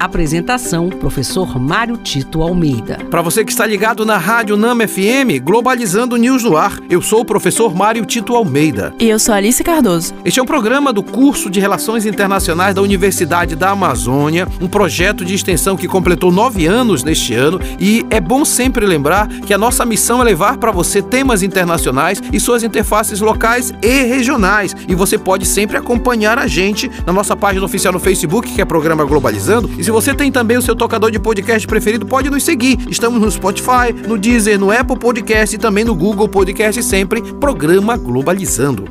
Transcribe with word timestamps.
Apresentação: 0.00 0.88
Professor 0.88 1.60
Mário 1.60 1.98
Tito 1.98 2.40
Almeida. 2.40 2.96
Para 3.10 3.20
você 3.20 3.44
que 3.44 3.52
está 3.52 3.66
ligado 3.66 4.06
na 4.06 4.16
Rádio 4.16 4.56
Nama 4.56 4.88
FM, 4.88 5.44
Globalizando 5.44 6.16
News 6.16 6.42
no 6.42 6.56
Ar, 6.56 6.80
eu 6.88 7.02
sou 7.02 7.20
o 7.20 7.24
professor 7.24 7.74
Mário 7.74 8.06
Tito 8.06 8.34
Almeida. 8.34 8.94
E 8.98 9.10
eu 9.10 9.18
sou 9.18 9.34
Alice 9.34 9.62
Cardoso. 9.62 10.14
Este 10.24 10.40
é 10.40 10.42
um 10.42 10.46
programa 10.46 10.90
do 10.90 11.02
curso 11.02 11.50
de 11.50 11.60
Relações 11.60 12.06
Internacionais 12.06 12.74
da 12.74 12.80
Universidade 12.80 13.54
da 13.54 13.72
Amazônia, 13.72 14.48
um 14.58 14.66
projeto 14.66 15.22
de 15.22 15.34
extensão 15.34 15.76
que 15.76 15.86
completou 15.86 16.32
nove 16.32 16.66
anos 16.66 17.04
neste 17.04 17.34
ano. 17.34 17.60
E 17.78 18.06
é 18.08 18.22
bom 18.22 18.42
sempre 18.42 18.86
lembrar 18.86 19.28
que 19.28 19.52
a 19.52 19.58
nossa 19.58 19.84
missão 19.84 20.22
é 20.22 20.24
levar 20.24 20.56
para 20.56 20.72
você 20.72 21.02
temas 21.02 21.42
internacionais 21.42 22.22
e 22.32 22.40
suas 22.40 22.62
interfaces 22.62 23.20
locais 23.20 23.70
e 23.82 24.04
regionais. 24.04 24.74
E 24.88 24.94
você 24.94 25.18
pode 25.18 25.44
sempre 25.44 25.76
acompanhar 25.76 26.38
a 26.38 26.46
gente 26.46 26.90
na 27.04 27.12
nossa 27.12 27.36
página 27.36 27.66
oficial 27.66 27.92
no 27.92 28.00
Facebook, 28.00 28.50
que 28.50 28.62
é 28.62 28.64
Programa 28.64 29.04
Globalizando. 29.04 29.70
E 29.78 29.84
se 29.84 29.89
você 29.90 30.14
tem 30.14 30.30
também 30.30 30.56
o 30.56 30.62
seu 30.62 30.76
tocador 30.76 31.10
de 31.10 31.18
podcast 31.18 31.66
preferido, 31.66 32.06
pode 32.06 32.30
nos 32.30 32.42
seguir. 32.42 32.78
Estamos 32.88 33.20
no 33.20 33.30
Spotify, 33.30 33.92
no 34.06 34.18
Deezer, 34.18 34.58
no 34.58 34.70
Apple 34.70 34.98
Podcast 34.98 35.56
e 35.56 35.58
também 35.58 35.84
no 35.84 35.94
Google 35.94 36.28
Podcast, 36.28 36.82
sempre 36.82 37.22
Programa 37.22 37.96
Globalizando. 37.96 38.84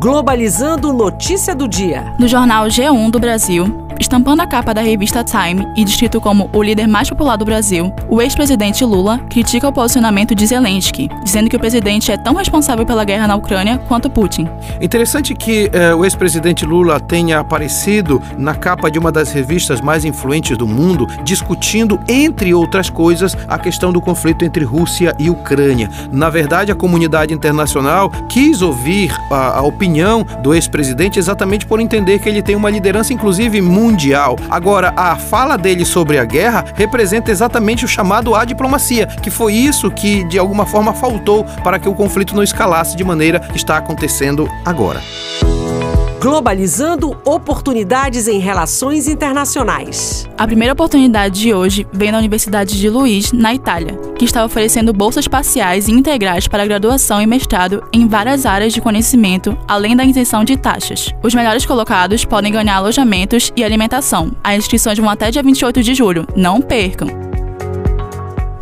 Globalizando 0.00 0.92
notícia 0.92 1.54
do 1.54 1.68
dia. 1.68 2.14
No 2.18 2.26
jornal 2.26 2.66
G1 2.66 3.10
do 3.10 3.18
Brasil, 3.18 3.66
estampando 4.00 4.40
a 4.40 4.46
capa 4.46 4.72
da 4.72 4.80
revista 4.80 5.22
Time 5.22 5.68
e 5.76 5.84
descrito 5.84 6.20
como 6.20 6.48
o 6.54 6.62
líder 6.62 6.88
mais 6.88 7.10
popular 7.10 7.36
do 7.36 7.44
Brasil, 7.44 7.92
o 8.08 8.22
ex-presidente 8.22 8.82
Lula 8.82 9.18
critica 9.28 9.68
o 9.68 9.72
posicionamento 9.72 10.34
de 10.34 10.46
Zelensky, 10.46 11.10
dizendo 11.22 11.50
que 11.50 11.56
o 11.56 11.60
presidente 11.60 12.10
é 12.10 12.16
tão 12.16 12.34
responsável 12.34 12.86
pela 12.86 13.04
guerra 13.04 13.28
na 13.28 13.36
Ucrânia 13.36 13.76
quanto 13.86 14.08
Putin. 14.08 14.48
Interessante 14.80 15.34
que 15.34 15.70
eh, 15.72 15.94
o 15.94 16.04
ex-presidente 16.04 16.64
Lula 16.64 16.98
tenha 16.98 17.40
aparecido 17.40 18.22
na 18.38 18.54
capa 18.54 18.90
de 18.90 18.98
uma 18.98 19.12
das 19.12 19.32
revistas 19.32 19.82
mais 19.82 20.04
influentes 20.06 20.56
do 20.56 20.66
mundo, 20.66 21.06
discutindo, 21.22 22.00
entre 22.08 22.54
outras 22.54 22.88
coisas, 22.88 23.36
a 23.46 23.58
questão 23.58 23.92
do 23.92 24.00
conflito 24.00 24.44
entre 24.46 24.64
Rússia 24.64 25.14
e 25.18 25.28
Ucrânia. 25.28 25.90
Na 26.10 26.30
verdade, 26.30 26.72
a 26.72 26.74
comunidade 26.74 27.34
internacional 27.34 28.10
quis 28.30 28.62
ouvir 28.62 29.14
a, 29.30 29.58
a 29.58 29.62
opinião 29.62 30.26
do 30.42 30.54
ex-presidente 30.54 31.18
exatamente 31.18 31.66
por 31.66 31.80
entender 31.80 32.18
que 32.18 32.28
ele 32.28 32.40
tem 32.40 32.56
uma 32.56 32.70
liderança, 32.70 33.12
inclusive, 33.12 33.60
muito 33.60 33.89
mundial. 33.90 34.38
Agora, 34.48 34.92
a 34.96 35.16
fala 35.16 35.58
dele 35.58 35.84
sobre 35.84 36.18
a 36.18 36.24
guerra 36.24 36.64
representa 36.74 37.30
exatamente 37.30 37.84
o 37.84 37.88
chamado 37.88 38.34
à 38.34 38.44
diplomacia, 38.44 39.06
que 39.06 39.30
foi 39.30 39.54
isso 39.54 39.90
que 39.90 40.24
de 40.24 40.38
alguma 40.38 40.64
forma 40.64 40.94
faltou 40.94 41.44
para 41.64 41.78
que 41.78 41.88
o 41.88 41.94
conflito 41.94 42.34
não 42.34 42.42
escalasse 42.42 42.96
de 42.96 43.04
maneira 43.04 43.40
que 43.40 43.56
está 43.56 43.76
acontecendo 43.76 44.48
agora. 44.64 45.00
Globalizando 46.20 47.16
oportunidades 47.24 48.28
em 48.28 48.38
relações 48.38 49.08
internacionais. 49.08 50.28
A 50.36 50.46
primeira 50.46 50.74
oportunidade 50.74 51.40
de 51.40 51.54
hoje 51.54 51.86
vem 51.90 52.12
da 52.12 52.18
Universidade 52.18 52.78
de 52.78 52.90
Luiz, 52.90 53.32
na 53.32 53.54
Itália, 53.54 53.96
que 54.18 54.26
está 54.26 54.44
oferecendo 54.44 54.92
bolsas 54.92 55.26
parciais 55.26 55.88
e 55.88 55.92
integrais 55.92 56.46
para 56.46 56.66
graduação 56.66 57.22
e 57.22 57.26
mestrado 57.26 57.82
em 57.90 58.06
várias 58.06 58.44
áreas 58.44 58.74
de 58.74 58.82
conhecimento, 58.82 59.56
além 59.66 59.96
da 59.96 60.04
isenção 60.04 60.44
de 60.44 60.58
taxas. 60.58 61.08
Os 61.22 61.34
melhores 61.34 61.64
colocados 61.64 62.22
podem 62.22 62.52
ganhar 62.52 62.76
alojamentos 62.76 63.50
e 63.56 63.64
alimentação. 63.64 64.30
As 64.44 64.58
inscrições 64.58 64.98
vão 64.98 65.08
até 65.08 65.30
dia 65.30 65.42
28 65.42 65.82
de 65.82 65.94
julho. 65.94 66.26
Não 66.36 66.60
percam! 66.60 67.29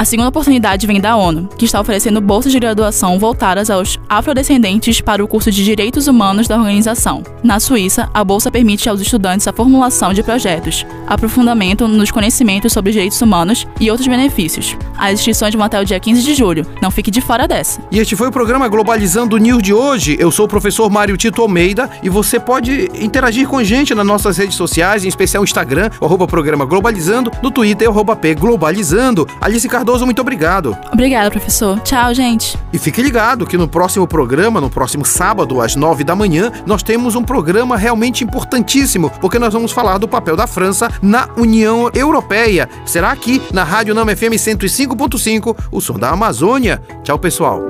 A 0.00 0.04
segunda 0.06 0.30
oportunidade 0.30 0.86
vem 0.86 0.98
da 0.98 1.14
ONU, 1.14 1.46
que 1.58 1.66
está 1.66 1.78
oferecendo 1.78 2.22
bolsas 2.22 2.50
de 2.50 2.58
graduação 2.58 3.18
voltadas 3.18 3.68
aos 3.68 4.00
afrodescendentes 4.08 5.02
para 5.02 5.22
o 5.22 5.28
curso 5.28 5.50
de 5.50 5.62
Direitos 5.62 6.06
Humanos 6.06 6.48
da 6.48 6.56
organização. 6.56 7.22
Na 7.42 7.60
Suíça, 7.60 8.08
a 8.14 8.24
bolsa 8.24 8.50
permite 8.50 8.88
aos 8.88 9.02
estudantes 9.02 9.46
a 9.46 9.52
formulação 9.52 10.14
de 10.14 10.22
projetos, 10.22 10.86
aprofundamento 11.06 11.86
nos 11.86 12.10
conhecimentos 12.10 12.72
sobre 12.72 12.92
direitos 12.92 13.20
humanos 13.20 13.66
e 13.78 13.90
outros 13.90 14.08
benefícios. 14.08 14.74
As 14.96 15.20
inscrições 15.20 15.54
vão 15.54 15.64
até 15.64 15.78
o 15.78 15.84
dia 15.84 16.00
15 16.00 16.22
de 16.22 16.34
julho. 16.34 16.66
Não 16.80 16.90
fique 16.90 17.10
de 17.10 17.20
fora 17.20 17.46
dessa. 17.46 17.82
E 17.90 17.98
este 17.98 18.16
foi 18.16 18.28
o 18.28 18.32
programa 18.32 18.68
Globalizando 18.68 19.36
News 19.36 19.62
de 19.62 19.74
hoje. 19.74 20.16
Eu 20.18 20.30
sou 20.30 20.46
o 20.46 20.48
professor 20.48 20.88
Mário 20.88 21.14
Tito 21.18 21.42
Almeida 21.42 21.90
e 22.02 22.08
você 22.08 22.40
pode 22.40 22.90
interagir 22.94 23.46
com 23.46 23.58
a 23.58 23.64
gente 23.64 23.94
nas 23.94 24.06
nossas 24.06 24.38
redes 24.38 24.56
sociais, 24.56 25.04
em 25.04 25.08
especial 25.08 25.42
o 25.42 25.44
Instagram, 25.44 25.90
o 26.00 26.26
programa 26.26 26.64
Globalizando, 26.64 27.30
no 27.42 27.50
Twitter, 27.50 27.86
o 27.86 27.90
arroba 27.92 28.16
P 28.16 28.34
Globalizando. 28.34 29.28
Alice 29.38 29.68
Cardoso 29.68 29.89
Cardoso, 29.90 30.04
muito 30.04 30.20
obrigado. 30.20 30.78
Obrigada, 30.92 31.28
professor. 31.32 31.80
Tchau, 31.80 32.14
gente. 32.14 32.56
E 32.72 32.78
fique 32.78 33.02
ligado 33.02 33.44
que 33.44 33.58
no 33.58 33.66
próximo 33.66 34.06
programa, 34.06 34.60
no 34.60 34.70
próximo 34.70 35.04
sábado, 35.04 35.60
às 35.60 35.74
nove 35.74 36.04
da 36.04 36.14
manhã, 36.14 36.52
nós 36.64 36.80
temos 36.80 37.16
um 37.16 37.24
programa 37.24 37.76
realmente 37.76 38.22
importantíssimo, 38.22 39.10
porque 39.20 39.36
nós 39.36 39.52
vamos 39.52 39.72
falar 39.72 39.98
do 39.98 40.06
papel 40.06 40.36
da 40.36 40.46
França 40.46 40.88
na 41.02 41.28
União 41.36 41.90
Europeia. 41.92 42.68
Será 42.86 43.10
aqui 43.10 43.42
na 43.52 43.64
Rádio 43.64 43.92
Nama 43.92 44.14
FM 44.14 44.38
105.5, 44.38 45.56
o 45.72 45.80
som 45.80 45.98
da 45.98 46.10
Amazônia. 46.10 46.80
Tchau, 47.02 47.18
pessoal. 47.18 47.60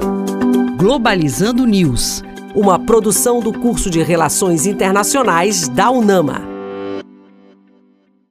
Globalizando 0.76 1.64
News, 1.64 2.22
uma 2.54 2.78
produção 2.78 3.40
do 3.40 3.50
curso 3.50 3.88
de 3.88 4.02
Relações 4.02 4.66
Internacionais 4.66 5.68
da 5.68 5.90
UNAMA. 5.90 6.49